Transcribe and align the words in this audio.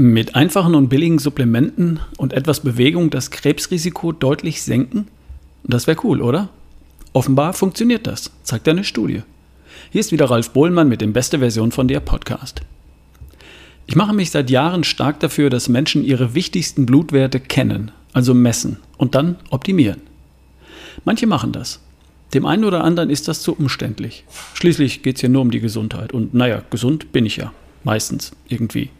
Mit 0.00 0.36
einfachen 0.36 0.76
und 0.76 0.90
billigen 0.90 1.18
Supplementen 1.18 1.98
und 2.18 2.32
etwas 2.32 2.60
Bewegung 2.60 3.10
das 3.10 3.32
Krebsrisiko 3.32 4.12
deutlich 4.12 4.62
senken? 4.62 5.08
Das 5.64 5.88
wäre 5.88 5.98
cool, 6.04 6.22
oder? 6.22 6.50
Offenbar 7.14 7.52
funktioniert 7.52 8.06
das, 8.06 8.30
zeigt 8.44 8.68
eine 8.68 8.84
Studie. 8.84 9.22
Hier 9.90 10.00
ist 10.00 10.12
wieder 10.12 10.30
Ralf 10.30 10.50
Bohlmann 10.50 10.88
mit 10.88 11.00
dem 11.00 11.12
Beste 11.12 11.40
Version 11.40 11.72
von 11.72 11.88
dir 11.88 11.98
Podcast. 11.98 12.62
Ich 13.88 13.96
mache 13.96 14.14
mich 14.14 14.30
seit 14.30 14.50
Jahren 14.50 14.84
stark 14.84 15.18
dafür, 15.18 15.50
dass 15.50 15.68
Menschen 15.68 16.04
ihre 16.04 16.32
wichtigsten 16.32 16.86
Blutwerte 16.86 17.40
kennen, 17.40 17.90
also 18.12 18.34
messen 18.34 18.76
und 18.98 19.16
dann 19.16 19.34
optimieren. 19.50 20.02
Manche 21.04 21.26
machen 21.26 21.50
das. 21.50 21.80
Dem 22.34 22.46
einen 22.46 22.62
oder 22.62 22.84
anderen 22.84 23.10
ist 23.10 23.26
das 23.26 23.42
zu 23.42 23.52
umständlich. 23.52 24.22
Schließlich 24.54 25.02
geht 25.02 25.16
es 25.16 25.22
hier 25.22 25.30
nur 25.30 25.42
um 25.42 25.50
die 25.50 25.58
Gesundheit. 25.58 26.12
Und 26.12 26.34
naja, 26.34 26.62
gesund 26.70 27.10
bin 27.10 27.26
ich 27.26 27.38
ja. 27.38 27.52
Meistens. 27.82 28.30
Irgendwie. 28.46 28.90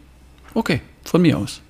Okay, 0.53 0.81
von 1.03 1.21
mir 1.21 1.37
aus. 1.37 1.61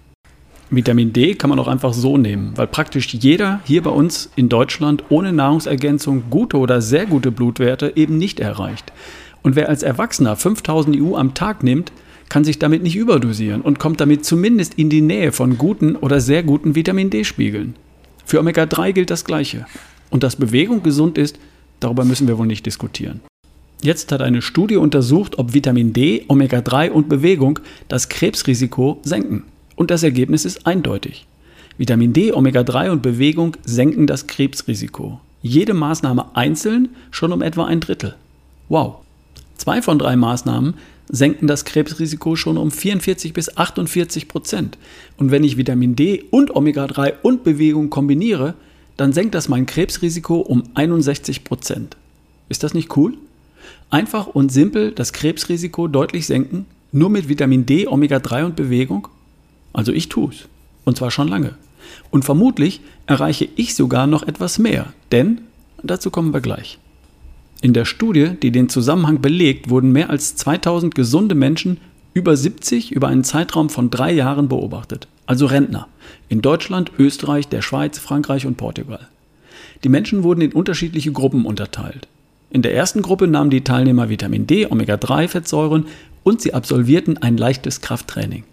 Vitamin 0.72 1.14
D 1.14 1.34
kann 1.34 1.50
man 1.50 1.58
auch 1.58 1.68
einfach 1.68 1.94
so 1.94 2.18
nehmen, 2.18 2.54
weil 2.56 2.68
praktisch 2.68 3.12
jeder 3.14 3.60
hier 3.66 3.82
bei 3.82 3.90
uns 3.90 4.30
in 4.36 4.50
Deutschland 4.50 5.04
ohne 5.10 5.34
Nahrungsergänzung 5.34 6.26
gute 6.30 6.58
oder 6.58 6.80
sehr 6.80 7.08
gute 7.08 7.32
Blutwerte 7.32 7.94
eben 7.96 8.18
nicht 8.18 8.40
erreicht. 8.40 8.94
Und 9.42 9.56
wer 9.56 9.70
als 9.70 9.82
Erwachsener 9.82 10.36
5000 10.36 11.02
EU 11.02 11.16
am 11.16 11.34
Tag 11.34 11.64
nimmt, 11.64 11.92
kann 12.30 12.44
sich 12.44 12.60
damit 12.60 12.84
nicht 12.84 12.96
überdosieren 12.96 13.62
und 13.62 13.80
kommt 13.80 14.00
damit 14.00 14.26
zumindest 14.26 14.76
in 14.76 14.92
die 14.92 15.02
Nähe 15.02 15.32
von 15.32 15.58
guten 15.58 15.96
oder 15.96 16.22
sehr 16.22 16.44
guten 16.44 16.76
Vitamin 16.76 17.10
D-Spiegeln. 17.10 17.76
Für 18.24 18.40
Omega-3 18.40 18.92
gilt 18.92 19.10
das 19.10 19.26
Gleiche. 19.26 19.66
Und 20.12 20.22
dass 20.22 20.36
Bewegung 20.36 20.84
gesund 20.84 21.18
ist, 21.18 21.40
darüber 21.80 22.06
müssen 22.06 22.28
wir 22.28 22.38
wohl 22.38 22.46
nicht 22.46 22.68
diskutieren. 22.68 23.22
Jetzt 23.82 24.12
hat 24.12 24.22
eine 24.22 24.42
Studie 24.42 24.76
untersucht, 24.76 25.40
ob 25.40 25.54
Vitamin 25.54 25.94
D, 25.94 26.26
Omega-3 26.28 26.90
und 26.90 27.08
Bewegung 27.08 27.60
das 27.88 28.10
Krebsrisiko 28.10 29.00
senken. 29.04 29.44
Und 29.78 29.90
das 29.90 30.04
Ergebnis 30.04 30.44
ist 30.44 30.68
eindeutig. 30.68 31.26
Vitamin 31.78 32.12
D, 32.12 32.34
Omega-3 32.34 32.90
und 32.90 33.02
Bewegung 33.02 33.56
senken 33.64 34.06
das 34.06 34.28
Krebsrisiko. 34.28 35.22
Jede 35.42 35.74
Maßnahme 35.74 36.36
einzeln 36.36 36.90
schon 37.10 37.32
um 37.32 37.42
etwa 37.42 37.68
ein 37.68 37.80
Drittel. 37.80 38.16
Wow. 38.68 38.96
Zwei 39.56 39.82
von 39.82 39.98
drei 39.98 40.18
Maßnahmen 40.18 40.74
senken 41.08 41.48
das 41.48 41.64
Krebsrisiko 41.64 42.36
schon 42.36 42.58
um 42.58 42.72
44 42.72 43.32
bis 43.32 43.56
48 43.56 44.28
Prozent. 44.28 44.78
Und 45.16 45.32
wenn 45.32 45.46
ich 45.46 45.56
Vitamin 45.56 45.96
D 45.96 46.26
und 46.32 46.54
Omega-3 46.54 47.14
und 47.22 47.46
Bewegung 47.46 47.90
kombiniere, 47.90 48.56
dann 48.98 49.14
senkt 49.14 49.36
das 49.36 49.48
mein 49.48 49.66
Krebsrisiko 49.66 50.40
um 50.40 50.64
61 50.74 51.46
Prozent. 51.46 51.96
Ist 52.50 52.64
das 52.64 52.74
nicht 52.74 52.98
cool? 52.98 53.14
Einfach 53.90 54.28
und 54.28 54.52
simpel 54.52 54.92
das 54.92 55.14
Krebsrisiko 55.14 55.88
deutlich 55.88 56.26
senken, 56.26 56.66
nur 56.92 57.10
mit 57.10 57.30
Vitamin 57.30 57.66
D, 57.66 57.88
Omega-3 57.88 58.46
und 58.46 58.56
Bewegung? 58.56 59.08
Also 59.74 59.92
ich 59.92 60.10
tue 60.10 60.32
es. 60.32 60.48
Und 60.86 60.98
zwar 60.98 61.12
schon 61.12 61.28
lange. 61.28 61.56
Und 62.12 62.26
vermutlich 62.26 62.82
erreiche 63.08 63.48
ich 63.56 63.76
sogar 63.76 64.08
noch 64.08 64.24
etwas 64.24 64.60
mehr, 64.60 64.94
denn 65.12 65.42
dazu 65.84 66.10
kommen 66.10 66.34
wir 66.34 66.42
gleich. 66.42 66.80
In 67.62 67.74
der 67.74 67.86
Studie, 67.86 68.32
die 68.42 68.52
den 68.52 68.70
Zusammenhang 68.70 69.22
belegt, 69.22 69.70
wurden 69.70 69.92
mehr 69.92 70.10
als 70.10 70.36
2000 70.36 70.96
gesunde 70.96 71.36
Menschen 71.36 71.78
über 72.14 72.36
70 72.36 72.92
über 72.92 73.08
einen 73.08 73.24
Zeitraum 73.24 73.70
von 73.70 73.90
drei 73.90 74.12
Jahren 74.12 74.48
beobachtet, 74.48 75.08
also 75.26 75.46
Rentner, 75.46 75.88
in 76.28 76.42
Deutschland, 76.42 76.92
Österreich, 76.98 77.48
der 77.48 77.62
Schweiz, 77.62 78.00
Frankreich 78.00 78.46
und 78.46 78.58
Portugal. 78.58 79.08
Die 79.84 79.90
Menschen 79.90 80.24
wurden 80.24 80.42
in 80.42 80.54
unterschiedliche 80.54 81.12
Gruppen 81.12 81.46
unterteilt. 81.46 82.08
In 82.52 82.64
der 82.64 82.74
ersten 82.74 83.04
Gruppe 83.04 83.28
nahmen 83.28 83.52
die 83.52 83.64
Teilnehmer 83.64 84.10
Vitamin 84.10 84.48
D, 84.48 84.66
Omega-3-Fettsäuren 84.66 85.86
und 86.24 86.42
sie 86.42 86.54
absolvierten 86.54 87.18
ein 87.20 87.38
leichtes 87.38 87.82
Krafttraining. 87.82 88.44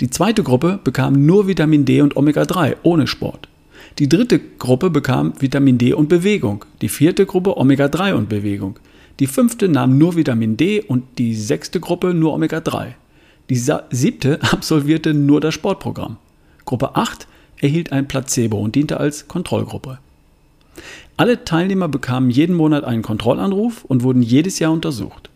Die 0.00 0.10
zweite 0.10 0.42
Gruppe 0.42 0.78
bekam 0.82 1.26
nur 1.26 1.48
Vitamin 1.48 1.84
D 1.84 2.00
und 2.00 2.16
Omega-3 2.16 2.76
ohne 2.84 3.06
Sport. 3.06 3.48
Die 3.98 4.08
dritte 4.08 4.38
Gruppe 4.38 4.90
bekam 4.90 5.32
Vitamin 5.38 5.78
D 5.78 5.92
und 5.94 6.08
Bewegung, 6.08 6.64
die 6.80 6.88
vierte 6.88 7.26
Gruppe 7.26 7.56
Omega-3 7.56 8.14
und 8.14 8.28
Bewegung. 8.28 8.78
Die 9.20 9.26
fünfte 9.26 9.68
nahm 9.68 9.98
nur 9.98 10.16
Vitamin 10.16 10.56
D 10.56 10.80
und 10.80 11.04
die 11.18 11.34
sechste 11.34 11.80
Gruppe 11.80 12.14
nur 12.14 12.34
Omega-3. 12.34 12.94
Die 13.50 13.62
siebte 13.90 14.40
absolvierte 14.52 15.12
nur 15.12 15.40
das 15.40 15.54
Sportprogramm. 15.54 16.16
Gruppe 16.64 16.96
8 16.96 17.26
erhielt 17.58 17.92
ein 17.92 18.08
Placebo 18.08 18.58
und 18.58 18.74
diente 18.74 18.98
als 18.98 19.28
Kontrollgruppe. 19.28 19.98
Alle 21.16 21.44
Teilnehmer 21.44 21.88
bekamen 21.88 22.30
jeden 22.30 22.56
Monat 22.56 22.84
einen 22.84 23.02
Kontrollanruf 23.02 23.84
und 23.84 24.02
wurden 24.02 24.22
jedes 24.22 24.58
Jahr 24.58 24.72
untersucht. 24.72 25.30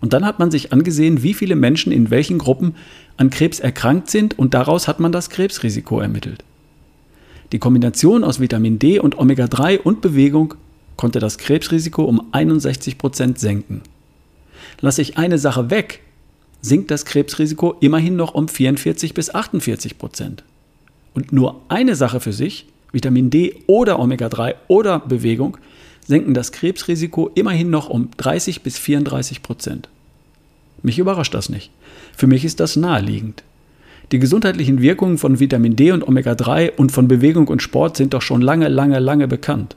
Und 0.00 0.12
dann 0.12 0.26
hat 0.26 0.40
man 0.40 0.50
sich 0.50 0.72
angesehen, 0.72 1.22
wie 1.22 1.32
viele 1.32 1.54
Menschen 1.54 1.92
in 1.92 2.10
welchen 2.10 2.38
Gruppen 2.38 2.74
an 3.16 3.30
Krebs 3.30 3.60
erkrankt 3.60 4.10
sind 4.10 4.38
und 4.38 4.52
daraus 4.52 4.88
hat 4.88 4.98
man 4.98 5.12
das 5.12 5.30
Krebsrisiko 5.30 6.00
ermittelt. 6.00 6.44
Die 7.52 7.58
Kombination 7.58 8.24
aus 8.24 8.40
Vitamin 8.40 8.78
D 8.78 8.98
und 8.98 9.18
Omega-3 9.18 9.78
und 9.78 10.00
Bewegung 10.00 10.54
konnte 10.96 11.20
das 11.20 11.38
Krebsrisiko 11.38 12.02
um 12.04 12.28
61 12.32 12.98
Prozent 12.98 13.38
senken. 13.38 13.82
Lasse 14.80 15.02
ich 15.02 15.18
eine 15.18 15.38
Sache 15.38 15.70
weg, 15.70 16.00
sinkt 16.62 16.90
das 16.90 17.04
Krebsrisiko 17.04 17.76
immerhin 17.80 18.16
noch 18.16 18.34
um 18.34 18.48
44 18.48 19.14
bis 19.14 19.34
48 19.34 19.98
Prozent. 19.98 20.44
Und 21.14 21.32
nur 21.32 21.60
eine 21.68 21.94
Sache 21.94 22.20
für 22.20 22.32
sich, 22.32 22.66
Vitamin 22.92 23.30
D 23.30 23.56
oder 23.66 23.98
Omega-3 23.98 24.54
oder 24.68 25.00
Bewegung, 25.00 25.56
senken 26.06 26.34
das 26.34 26.52
Krebsrisiko 26.52 27.30
immerhin 27.34 27.70
noch 27.70 27.88
um 27.88 28.10
30 28.16 28.62
bis 28.62 28.78
34 28.78 29.42
Prozent. 29.42 29.88
Mich 30.82 30.98
überrascht 30.98 31.34
das 31.34 31.48
nicht. 31.48 31.70
Für 32.16 32.26
mich 32.26 32.44
ist 32.44 32.60
das 32.60 32.76
naheliegend. 32.76 33.42
Die 34.10 34.18
gesundheitlichen 34.18 34.82
Wirkungen 34.82 35.16
von 35.16 35.40
Vitamin 35.40 35.76
D 35.76 35.92
und 35.92 36.06
Omega-3 36.06 36.76
und 36.76 36.92
von 36.92 37.08
Bewegung 37.08 37.48
und 37.48 37.62
Sport 37.62 37.96
sind 37.96 38.12
doch 38.12 38.20
schon 38.20 38.42
lange, 38.42 38.68
lange, 38.68 38.98
lange 38.98 39.26
bekannt. 39.26 39.76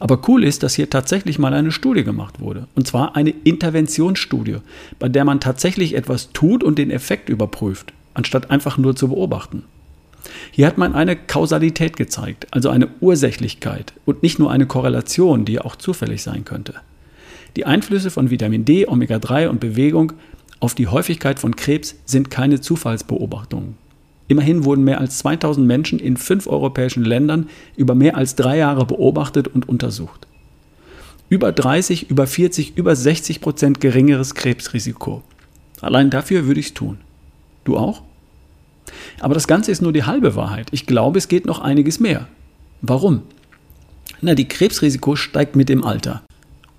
Aber 0.00 0.18
cool 0.28 0.44
ist, 0.44 0.62
dass 0.62 0.74
hier 0.74 0.88
tatsächlich 0.88 1.38
mal 1.38 1.52
eine 1.52 1.70
Studie 1.70 2.02
gemacht 2.02 2.40
wurde. 2.40 2.66
Und 2.74 2.86
zwar 2.86 3.16
eine 3.16 3.30
Interventionsstudie, 3.44 4.56
bei 4.98 5.10
der 5.10 5.26
man 5.26 5.40
tatsächlich 5.40 5.94
etwas 5.94 6.32
tut 6.32 6.64
und 6.64 6.78
den 6.78 6.90
Effekt 6.90 7.28
überprüft, 7.28 7.92
anstatt 8.14 8.50
einfach 8.50 8.78
nur 8.78 8.96
zu 8.96 9.08
beobachten. 9.08 9.64
Hier 10.50 10.66
hat 10.66 10.78
man 10.78 10.94
eine 10.94 11.16
Kausalität 11.16 11.96
gezeigt, 11.96 12.46
also 12.50 12.68
eine 12.68 12.88
Ursächlichkeit 13.00 13.92
und 14.04 14.22
nicht 14.22 14.38
nur 14.38 14.50
eine 14.50 14.66
Korrelation, 14.66 15.44
die 15.44 15.60
auch 15.60 15.76
zufällig 15.76 16.22
sein 16.22 16.44
könnte. 16.44 16.74
Die 17.56 17.66
Einflüsse 17.66 18.10
von 18.10 18.30
Vitamin 18.30 18.64
D, 18.64 18.86
Omega-3 18.86 19.48
und 19.48 19.60
Bewegung 19.60 20.12
auf 20.60 20.74
die 20.74 20.86
Häufigkeit 20.86 21.38
von 21.38 21.56
Krebs 21.56 21.96
sind 22.04 22.30
keine 22.30 22.60
Zufallsbeobachtungen. 22.60 23.76
Immerhin 24.28 24.64
wurden 24.64 24.84
mehr 24.84 25.00
als 25.00 25.18
2000 25.18 25.66
Menschen 25.66 25.98
in 25.98 26.16
fünf 26.16 26.46
europäischen 26.46 27.04
Ländern 27.04 27.48
über 27.76 27.96
mehr 27.96 28.16
als 28.16 28.36
drei 28.36 28.58
Jahre 28.58 28.86
beobachtet 28.86 29.48
und 29.48 29.68
untersucht. 29.68 30.28
Über 31.28 31.50
30, 31.50 32.10
über 32.10 32.26
40, 32.26 32.76
über 32.76 32.94
60 32.94 33.40
Prozent 33.40 33.80
geringeres 33.80 34.34
Krebsrisiko. 34.34 35.22
Allein 35.80 36.10
dafür 36.10 36.46
würde 36.46 36.60
ich 36.60 36.66
es 36.66 36.74
tun. 36.74 36.98
Du 37.64 37.76
auch? 37.76 38.02
Aber 39.20 39.34
das 39.34 39.46
Ganze 39.46 39.70
ist 39.70 39.82
nur 39.82 39.92
die 39.92 40.04
halbe 40.04 40.34
Wahrheit. 40.34 40.68
Ich 40.72 40.86
glaube, 40.86 41.18
es 41.18 41.28
geht 41.28 41.46
noch 41.46 41.60
einiges 41.60 42.00
mehr. 42.00 42.26
Warum? 42.82 43.22
Na, 44.20 44.34
die 44.34 44.48
Krebsrisiko 44.48 45.16
steigt 45.16 45.56
mit 45.56 45.68
dem 45.68 45.84
Alter. 45.84 46.22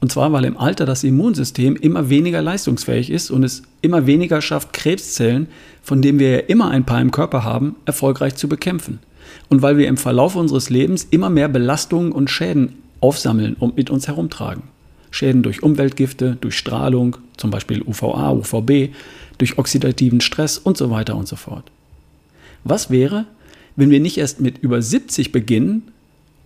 Und 0.02 0.12
zwar, 0.12 0.34
weil 0.34 0.46
im 0.46 0.58
Alter 0.58 0.86
das 0.86 1.04
Immunsystem 1.04 1.76
immer 1.76 2.10
weniger 2.10 2.42
leistungsfähig 2.42 3.12
ist 3.12 3.30
und 3.30 3.44
es 3.44 3.62
immer 3.82 4.08
weniger 4.08 4.42
schafft, 4.42 4.74
Krebszellen, 4.74 5.48
von 5.84 6.02
denen 6.02 6.18
wir 6.18 6.32
ja 6.32 6.38
immer 6.40 6.72
ein 6.72 6.86
paar 6.86 7.02
im 7.02 7.12
Körper 7.12 7.44
haben, 7.44 7.76
erfolgreich 7.86 8.36
zu 8.36 8.50
bekämpfen. 8.50 9.00
Und 9.48 9.62
weil 9.62 9.78
wir 9.78 9.88
im 9.88 9.98
Verlauf 9.98 10.36
unseres 10.36 10.72
Lebens 10.72 11.08
immer 11.12 11.30
mehr 11.30 11.48
Belastungen 11.48 12.12
und 12.12 12.32
Schäden 12.32 12.82
aufsammeln 13.00 13.56
und 13.60 13.78
mit 13.78 13.92
uns 13.92 14.08
herumtragen. 14.08 14.64
Schäden 15.12 15.44
durch 15.44 15.62
Umweltgifte, 15.62 16.38
durch 16.42 16.58
Strahlung, 16.58 17.18
zum 17.38 17.52
Beispiel 17.52 17.84
UVA, 17.84 18.32
UVB, 18.32 18.94
durch 19.38 19.60
oxidativen 19.60 20.22
Stress 20.22 20.58
und 20.58 20.78
so 20.78 20.90
weiter 20.90 21.16
und 21.16 21.28
so 21.28 21.36
fort. 21.36 21.72
Was 22.64 22.90
wäre, 22.90 23.26
wenn 23.76 23.90
wir 23.90 24.00
nicht 24.00 24.18
erst 24.18 24.42
mit 24.42 24.58
über 24.60 24.82
70 24.82 25.32
beginnen 25.32 25.92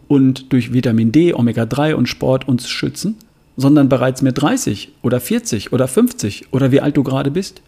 und 0.07 0.51
durch 0.53 0.73
Vitamin 0.73 1.11
D, 1.11 1.33
Omega-3 1.33 1.93
und 1.93 2.07
Sport 2.07 2.47
uns 2.47 2.69
schützen, 2.69 3.15
sondern 3.57 3.89
bereits 3.89 4.21
mit 4.21 4.41
30 4.41 4.91
oder 5.01 5.19
40 5.19 5.73
oder 5.73 5.87
50 5.87 6.53
oder 6.53 6.71
wie 6.71 6.81
alt 6.81 6.97
du 6.97 7.03
gerade 7.03 7.31
bist? 7.31 7.61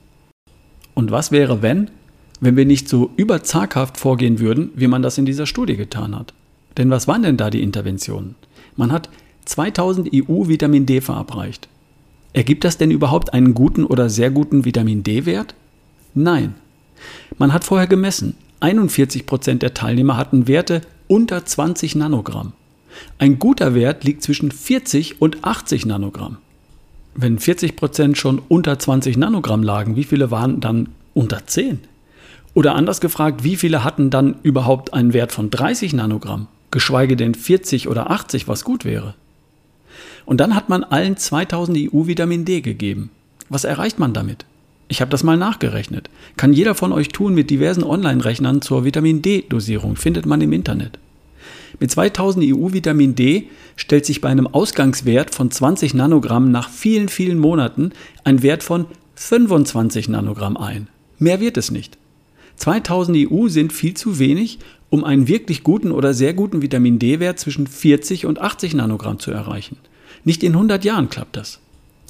Und 0.93 1.11
was 1.11 1.31
wäre, 1.31 1.61
wenn, 1.61 1.89
wenn 2.39 2.55
wir 2.55 2.65
nicht 2.65 2.89
so 2.89 3.11
überzaghaft 3.17 3.97
vorgehen 3.97 4.39
würden, 4.39 4.71
wie 4.75 4.87
man 4.87 5.01
das 5.01 5.17
in 5.17 5.25
dieser 5.25 5.45
Studie 5.45 5.77
getan 5.77 6.15
hat? 6.15 6.33
Denn 6.77 6.89
was 6.89 7.07
waren 7.07 7.23
denn 7.23 7.37
da 7.37 7.49
die 7.49 7.63
Interventionen? 7.63 8.35
Man 8.75 8.91
hat 8.91 9.09
2000 9.45 10.09
EU 10.13 10.47
Vitamin 10.47 10.85
D 10.85 11.01
verabreicht. 11.01 11.67
Ergibt 12.33 12.63
das 12.63 12.77
denn 12.77 12.91
überhaupt 12.91 13.33
einen 13.33 13.53
guten 13.53 13.85
oder 13.85 14.09
sehr 14.09 14.29
guten 14.29 14.65
Vitamin 14.65 15.01
D-Wert? 15.01 15.55
Nein. 16.13 16.55
Man 17.37 17.53
hat 17.53 17.63
vorher 17.63 17.87
gemessen. 17.87 18.35
41 18.59 19.25
Prozent 19.25 19.61
der 19.61 19.73
Teilnehmer 19.73 20.17
hatten 20.17 20.47
Werte 20.47 20.81
unter 21.07 21.45
20 21.45 21.95
Nanogramm. 21.95 22.53
Ein 23.19 23.39
guter 23.39 23.75
Wert 23.75 24.03
liegt 24.03 24.23
zwischen 24.23 24.51
40 24.51 25.21
und 25.21 25.43
80 25.43 25.85
Nanogramm. 25.85 26.37
Wenn 27.15 27.39
40 27.39 27.75
Prozent 27.75 28.17
schon 28.17 28.41
unter 28.47 28.77
20 28.77 29.17
Nanogramm 29.17 29.63
lagen, 29.63 29.95
wie 29.95 30.03
viele 30.03 30.31
waren 30.31 30.59
dann 30.59 30.89
unter 31.13 31.45
10? 31.45 31.79
Oder 32.53 32.75
anders 32.75 33.01
gefragt, 33.01 33.43
wie 33.43 33.55
viele 33.55 33.83
hatten 33.83 34.09
dann 34.09 34.35
überhaupt 34.43 34.93
einen 34.93 35.13
Wert 35.13 35.31
von 35.31 35.49
30 35.49 35.93
Nanogramm, 35.93 36.47
geschweige 36.71 37.15
denn 37.15 37.35
40 37.35 37.87
oder 37.87 38.09
80, 38.09 38.47
was 38.47 38.63
gut 38.63 38.85
wäre? 38.85 39.13
Und 40.25 40.41
dann 40.41 40.55
hat 40.55 40.69
man 40.69 40.83
allen 40.83 41.17
2000 41.17 41.93
EU 41.93 42.07
Vitamin 42.07 42.45
D 42.45 42.61
gegeben. 42.61 43.11
Was 43.49 43.63
erreicht 43.63 43.99
man 43.99 44.13
damit? 44.13 44.45
Ich 44.87 45.01
habe 45.01 45.11
das 45.11 45.23
mal 45.23 45.37
nachgerechnet. 45.37 46.09
Kann 46.37 46.53
jeder 46.53 46.75
von 46.75 46.93
euch 46.93 47.09
tun 47.09 47.33
mit 47.33 47.49
diversen 47.49 47.83
Online-Rechnern 47.83 48.61
zur 48.61 48.85
Vitamin 48.85 49.21
D-Dosierung, 49.21 49.97
findet 49.97 50.25
man 50.25 50.41
im 50.41 50.53
Internet. 50.53 50.97
Mit 51.79 51.91
2000 51.91 52.45
EU 52.45 52.73
Vitamin 52.73 53.13
D 53.15 53.49
stellt 53.75 54.05
sich 54.05 54.21
bei 54.21 54.29
einem 54.29 54.47
Ausgangswert 54.47 55.35
von 55.35 55.51
20 55.51 55.93
Nanogramm 55.93 56.51
nach 56.51 56.69
vielen, 56.69 57.09
vielen 57.09 57.37
Monaten 57.37 57.91
ein 58.23 58.41
Wert 58.41 58.63
von 58.63 58.85
25 59.15 60.09
Nanogramm 60.09 60.57
ein. 60.57 60.87
Mehr 61.19 61.39
wird 61.39 61.57
es 61.57 61.69
nicht. 61.69 61.97
2000 62.55 63.29
EU 63.29 63.47
sind 63.49 63.73
viel 63.73 63.93
zu 63.93 64.19
wenig, 64.19 64.59
um 64.89 65.03
einen 65.03 65.27
wirklich 65.27 65.63
guten 65.63 65.91
oder 65.91 66.13
sehr 66.13 66.33
guten 66.33 66.61
Vitamin 66.61 66.97
D-Wert 66.97 67.39
zwischen 67.39 67.67
40 67.67 68.25
und 68.25 68.39
80 68.39 68.73
Nanogramm 68.73 69.19
zu 69.19 69.31
erreichen. 69.31 69.77
Nicht 70.23 70.43
in 70.43 70.53
100 70.53 70.83
Jahren 70.85 71.09
klappt 71.09 71.35
das. 71.35 71.59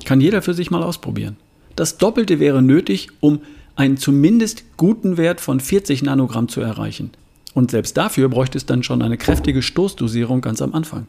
Kann 0.05 0.21
jeder 0.21 0.41
für 0.41 0.53
sich 0.53 0.71
mal 0.71 0.83
ausprobieren. 0.83 1.37
Das 1.77 1.99
Doppelte 1.99 2.39
wäre 2.39 2.63
nötig, 2.63 3.09
um 3.19 3.39
einen 3.75 3.97
zumindest 3.97 4.63
guten 4.77 5.15
Wert 5.15 5.39
von 5.39 5.59
40 5.59 6.01
Nanogramm 6.01 6.49
zu 6.49 6.59
erreichen. 6.59 7.11
Und 7.53 7.69
selbst 7.69 7.95
dafür 7.95 8.29
bräuchte 8.29 8.57
es 8.57 8.65
dann 8.65 8.81
schon 8.81 9.03
eine 9.03 9.15
kräftige 9.15 9.61
Stoßdosierung 9.61 10.41
ganz 10.41 10.61
am 10.63 10.73
Anfang. 10.73 11.05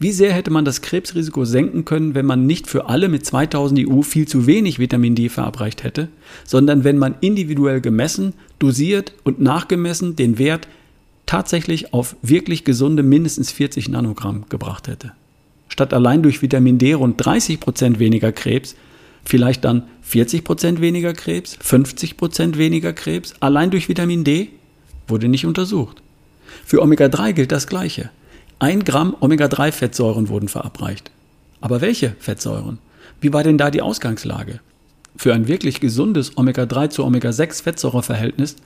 Wie 0.00 0.10
sehr 0.10 0.32
hätte 0.32 0.50
man 0.50 0.64
das 0.64 0.82
Krebsrisiko 0.82 1.44
senken 1.44 1.84
können, 1.84 2.16
wenn 2.16 2.26
man 2.26 2.46
nicht 2.46 2.66
für 2.66 2.88
alle 2.88 3.08
mit 3.08 3.24
2000 3.24 3.88
EU 3.88 4.02
viel 4.02 4.26
zu 4.26 4.48
wenig 4.48 4.80
Vitamin 4.80 5.14
D 5.14 5.28
verabreicht 5.28 5.84
hätte, 5.84 6.08
sondern 6.44 6.82
wenn 6.82 6.98
man 6.98 7.14
individuell 7.20 7.80
gemessen, 7.80 8.32
dosiert 8.58 9.12
und 9.22 9.40
nachgemessen 9.40 10.16
den 10.16 10.38
Wert 10.38 10.66
tatsächlich 11.26 11.94
auf 11.94 12.16
wirklich 12.22 12.64
gesunde 12.64 13.04
mindestens 13.04 13.52
40 13.52 13.88
Nanogramm 13.88 14.46
gebracht 14.48 14.88
hätte. 14.88 15.12
Statt 15.68 15.94
allein 15.94 16.24
durch 16.24 16.42
Vitamin 16.42 16.78
D 16.78 16.94
rund 16.94 17.24
30 17.24 17.60
Prozent 17.60 18.00
weniger 18.00 18.32
Krebs, 18.32 18.74
vielleicht 19.24 19.64
dann 19.64 19.84
40 20.02 20.44
Prozent 20.44 20.80
weniger 20.80 21.12
Krebs, 21.12 21.56
50 21.60 22.16
Prozent 22.16 22.58
weniger 22.58 22.92
Krebs, 22.92 23.34
allein 23.40 23.70
durch 23.70 23.88
Vitamin 23.88 24.24
D, 24.24 24.48
wurde 25.06 25.28
nicht 25.28 25.46
untersucht. 25.46 26.02
Für 26.64 26.82
Omega-3 26.82 27.32
gilt 27.32 27.52
das 27.52 27.66
Gleiche. 27.66 28.10
Ein 28.58 28.84
Gramm 28.84 29.16
Omega-3-Fettsäuren 29.20 30.28
wurden 30.28 30.48
verabreicht. 30.48 31.10
Aber 31.60 31.80
welche 31.80 32.16
Fettsäuren? 32.18 32.78
Wie 33.20 33.32
war 33.32 33.42
denn 33.42 33.58
da 33.58 33.70
die 33.70 33.82
Ausgangslage? 33.82 34.60
Für 35.16 35.34
ein 35.34 35.48
wirklich 35.48 35.80
gesundes 35.80 36.36
Omega-3 36.36 36.90
zu 36.90 37.04
Omega-6-Fettsäureverhältnis 37.04 38.56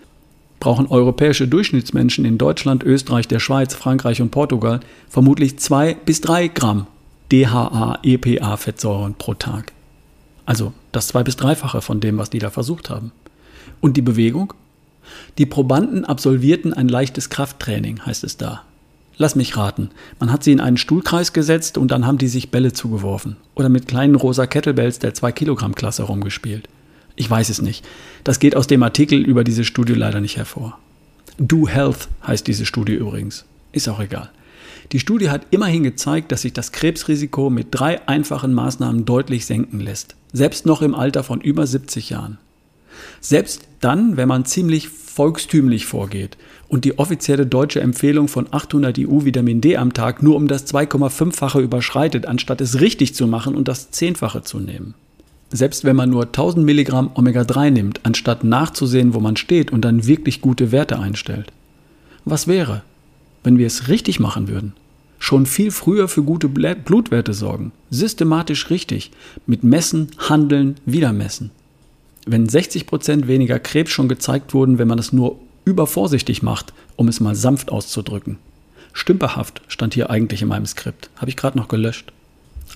brauchen 0.61 0.87
europäische 0.87 1.47
Durchschnittsmenschen 1.47 2.25
in 2.25 2.39
Deutschland, 2.39 2.83
Österreich, 2.85 3.29
der 3.29 3.39
Schweiz, 3.41 3.75
Frankreich 3.75 4.23
und 4.23 4.31
Portugal 4.31 4.81
vermutlich 5.11 5.59
zwei 5.59 5.93
bis 5.93 6.23
drei 6.23 6.49
Gramm 6.49 6.87
DHA-EPA-Fettsäuren 7.31 9.15
pro 9.15 9.35
Tag. 9.35 9.74
Also 10.47 10.73
das 10.93 11.09
zwei- 11.09 11.23
bis 11.23 11.37
dreifache 11.37 11.81
von 11.81 12.01
dem, 12.01 12.19
was 12.19 12.31
die 12.31 12.39
da 12.39 12.51
versucht 12.51 12.91
haben. 12.91 13.13
Und 13.81 13.97
die 13.97 14.03
Bewegung? 14.03 14.55
Die 15.39 15.47
Probanden 15.47 16.05
absolvierten 16.05 16.73
ein 16.73 16.89
leichtes 16.89 17.31
Krafttraining, 17.31 18.05
heißt 18.07 18.25
es 18.25 18.37
da. 18.37 18.63
Lass 19.17 19.37
mich 19.37 19.57
raten. 19.57 19.91
Man 20.19 20.33
hat 20.33 20.43
sie 20.43 20.53
in 20.53 20.61
einen 20.61 20.77
Stuhlkreis 20.77 21.33
gesetzt 21.33 21.79
und 21.79 21.91
dann 21.91 22.07
haben 22.07 22.19
die 22.19 22.29
sich 22.29 22.51
Bälle 22.51 22.73
zugeworfen. 22.73 23.37
Oder 23.55 23.69
mit 23.69 23.87
kleinen 23.87 24.17
rosa 24.17 24.47
Kettlebells 24.47 24.99
der 24.99 25.15
2-Kilogramm-Klasse 25.15 26.03
rumgespielt. 26.03 26.69
Ich 27.15 27.31
weiß 27.31 27.49
es 27.49 27.63
nicht. 27.63 27.85
Das 28.25 28.41
geht 28.41 28.57
aus 28.57 28.67
dem 28.67 28.83
Artikel 28.83 29.21
über 29.21 29.45
diese 29.45 29.65
Studie 29.65 29.95
leider 29.95 30.21
nicht 30.21 30.37
hervor. 30.37 30.79
Do 31.39 31.69
Health 31.69 32.09
heißt 32.27 32.47
diese 32.47 32.67
Studie 32.67 32.95
übrigens. 32.95 33.45
Ist 33.71 33.89
auch 33.89 34.01
egal. 34.01 34.31
Die 34.93 35.01
Studie 35.01 35.31
hat 35.31 35.47
immerhin 35.51 35.83
gezeigt, 35.83 36.33
dass 36.33 36.43
sich 36.43 36.53
das 36.53 36.73
Krebsrisiko 36.73 37.51
mit 37.51 37.69
drei 37.71 38.07
einfachen 38.09 38.55
Maßnahmen 38.55 39.05
deutlich 39.05 39.47
senken 39.47 39.81
lässt. 39.81 40.17
Selbst 40.33 40.67
noch 40.67 40.83
im 40.83 40.95
Alter 40.95 41.25
von 41.25 41.41
über 41.41 41.67
70 41.67 42.11
Jahren. 42.11 42.39
Selbst 43.21 43.63
dann, 43.81 44.17
wenn 44.17 44.29
man 44.29 44.45
ziemlich 44.45 44.89
volkstümlich 44.89 45.87
vorgeht 45.87 46.37
und 46.69 46.85
die 46.85 46.99
offizielle 46.99 47.47
deutsche 47.47 47.81
Empfehlung 47.81 48.29
von 48.29 48.49
800 48.51 48.99
EU 48.99 49.25
Vitamin 49.25 49.61
D 49.61 49.77
am 49.77 49.93
Tag 49.93 50.23
nur 50.23 50.37
um 50.37 50.49
das 50.49 50.67
2,5-fache 50.67 51.61
überschreitet, 51.61 52.27
anstatt 52.27 52.61
es 52.61 52.81
richtig 52.81 53.15
zu 53.15 53.27
machen 53.27 53.55
und 53.55 53.69
das 53.69 53.91
Zehnfache 53.91 54.43
zu 54.43 54.59
nehmen. 54.59 54.95
Selbst 55.51 55.85
wenn 55.85 55.95
man 55.95 56.11
nur 56.11 56.25
1000 56.25 56.65
Milligramm 56.65 57.11
Omega-3 57.15 57.71
nimmt, 57.71 58.01
anstatt 58.03 58.43
nachzusehen, 58.43 59.15
wo 59.15 59.21
man 59.21 59.37
steht 59.37 59.71
und 59.71 59.85
dann 59.85 60.07
wirklich 60.07 60.41
gute 60.41 60.73
Werte 60.73 60.99
einstellt. 60.99 61.53
Was 62.25 62.49
wäre, 62.49 62.83
wenn 63.45 63.59
wir 63.59 63.69
es 63.69 63.89
richtig 63.89 64.19
machen 64.19 64.49
würden? 64.49 64.73
Schon 65.21 65.47
viel 65.47 65.71
früher 65.71 66.09
für 66.09 66.23
gute 66.23 66.49
Blutwerte 66.49 67.33
sorgen, 67.33 67.71
systematisch 67.91 68.69
richtig, 68.71 69.13
mit 69.47 69.63
Messen, 69.63 70.09
Handeln, 70.19 70.75
Wiedermessen 70.85 71.51
wenn 72.27 72.49
60 72.49 72.87
Prozent 72.87 73.29
weniger 73.29 73.59
Krebs 73.59 73.91
schon 73.91 74.09
gezeigt 74.09 74.55
wurden, 74.55 74.79
wenn 74.79 74.89
man 74.89 74.99
es 74.99 75.13
nur 75.13 75.39
übervorsichtig 75.65 76.43
macht, 76.43 76.73
um 76.97 77.09
es 77.09 77.21
mal 77.21 77.35
sanft 77.35 77.71
auszudrücken. 77.71 78.39
Stümperhaft 78.93 79.63
stand 79.69 79.95
hier 79.95 80.11
eigentlich 80.11 80.43
in 80.43 80.49
meinem 80.49 80.67
Skript. 80.67 81.11
Habe 81.17 81.31
ich 81.31 81.37
gerade 81.37 81.59
noch 81.59 81.69
gelöscht. 81.69 82.13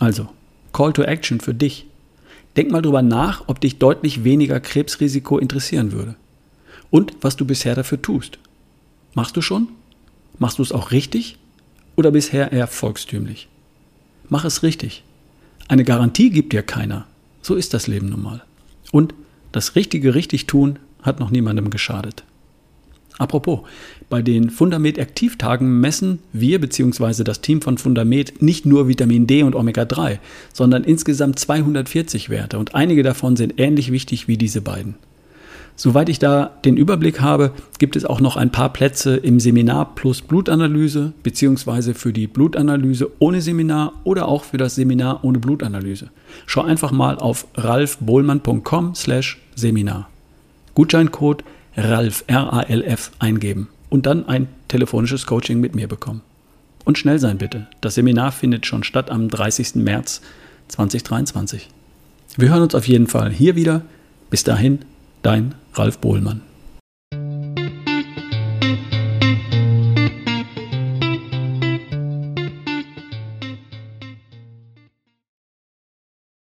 Also, 0.00 0.28
Call 0.72 0.92
to 0.92 1.02
Action 1.02 1.40
für 1.40 1.54
dich. 1.54 1.86
Denk 2.56 2.70
mal 2.70 2.82
drüber 2.82 3.02
nach, 3.02 3.44
ob 3.46 3.60
dich 3.60 3.78
deutlich 3.78 4.24
weniger 4.24 4.58
Krebsrisiko 4.60 5.38
interessieren 5.38 5.92
würde. 5.92 6.16
Und 6.90 7.14
was 7.20 7.36
du 7.36 7.44
bisher 7.44 7.74
dafür 7.74 8.02
tust. 8.02 8.38
Machst 9.14 9.36
du 9.36 9.42
schon? 9.42 9.68
Machst 10.38 10.58
du 10.58 10.62
es 10.62 10.72
auch 10.72 10.90
richtig? 10.90 11.38
Oder 11.96 12.10
bisher 12.10 12.52
eher 12.52 12.66
volkstümlich? 12.66 13.48
Mach 14.28 14.44
es 14.44 14.62
richtig. 14.62 15.02
Eine 15.68 15.84
Garantie 15.84 16.30
gibt 16.30 16.52
dir 16.52 16.62
keiner. 16.62 17.06
So 17.42 17.54
ist 17.54 17.74
das 17.74 17.86
Leben 17.86 18.08
nun 18.08 18.22
mal. 18.22 18.42
Und 18.92 19.14
das 19.52 19.74
Richtige 19.74 20.14
richtig 20.14 20.46
tun 20.46 20.78
hat 21.02 21.20
noch 21.20 21.30
niemandem 21.30 21.70
geschadet. 21.70 22.24
Apropos, 23.18 23.60
bei 24.08 24.22
den 24.22 24.48
Fundamed 24.48 25.00
Aktivtagen 25.00 25.80
messen 25.80 26.20
wir 26.32 26.60
bzw. 26.60 27.24
das 27.24 27.40
Team 27.40 27.60
von 27.60 27.76
Fundamed 27.76 28.40
nicht 28.40 28.64
nur 28.64 28.86
Vitamin 28.86 29.26
D 29.26 29.42
und 29.42 29.56
Omega 29.56 29.84
3, 29.84 30.20
sondern 30.52 30.84
insgesamt 30.84 31.38
240 31.38 32.30
Werte 32.30 32.58
und 32.58 32.76
einige 32.76 33.02
davon 33.02 33.34
sind 33.34 33.54
ähnlich 33.58 33.90
wichtig 33.90 34.28
wie 34.28 34.36
diese 34.36 34.60
beiden. 34.60 34.94
Soweit 35.80 36.08
ich 36.08 36.18
da 36.18 36.50
den 36.64 36.76
Überblick 36.76 37.20
habe, 37.20 37.52
gibt 37.78 37.94
es 37.94 38.04
auch 38.04 38.20
noch 38.20 38.36
ein 38.36 38.50
paar 38.50 38.72
Plätze 38.72 39.14
im 39.14 39.38
Seminar 39.38 39.94
plus 39.94 40.22
Blutanalyse, 40.22 41.12
beziehungsweise 41.22 41.94
für 41.94 42.12
die 42.12 42.26
Blutanalyse 42.26 43.12
ohne 43.20 43.40
Seminar 43.40 43.92
oder 44.02 44.26
auch 44.26 44.42
für 44.42 44.56
das 44.56 44.74
Seminar 44.74 45.22
ohne 45.22 45.38
Blutanalyse. 45.38 46.10
Schau 46.46 46.62
einfach 46.62 46.90
mal 46.90 47.16
auf 47.16 47.46
ralfbohlmann.com 47.54 48.96
slash 48.96 49.40
Seminar. 49.54 50.10
Gutscheincode 50.74 51.44
RALF, 51.76 52.24
R-A-L-F 52.26 53.12
eingeben 53.20 53.68
und 53.88 54.06
dann 54.06 54.26
ein 54.26 54.48
telefonisches 54.66 55.26
Coaching 55.26 55.60
mit 55.60 55.76
mir 55.76 55.86
bekommen. 55.86 56.22
Und 56.86 56.98
schnell 56.98 57.20
sein 57.20 57.38
bitte. 57.38 57.68
Das 57.80 57.94
Seminar 57.94 58.32
findet 58.32 58.66
schon 58.66 58.82
statt 58.82 59.12
am 59.12 59.28
30. 59.28 59.76
März 59.76 60.22
2023. 60.66 61.68
Wir 62.36 62.48
hören 62.48 62.62
uns 62.62 62.74
auf 62.74 62.88
jeden 62.88 63.06
Fall 63.06 63.30
hier 63.30 63.54
wieder. 63.54 63.82
Bis 64.28 64.42
dahin, 64.42 64.80
Dein 65.22 65.54
Ralf 65.78 65.98
Bohlmann. 65.98 66.42